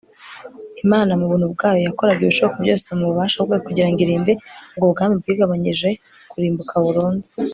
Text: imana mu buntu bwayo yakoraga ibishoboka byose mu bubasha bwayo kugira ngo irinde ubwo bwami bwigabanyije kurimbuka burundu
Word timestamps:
imana 0.83 1.11
mu 1.19 1.25
buntu 1.31 1.45
bwayo 1.53 1.79
yakoraga 1.87 2.21
ibishoboka 2.23 2.57
byose 2.63 2.85
mu 2.97 3.05
bubasha 3.09 3.37
bwayo 3.45 3.61
kugira 3.67 3.87
ngo 3.89 3.99
irinde 4.05 4.33
ubwo 4.75 4.85
bwami 4.93 5.15
bwigabanyije 5.21 5.89
kurimbuka 6.31 6.75
burundu 6.85 7.25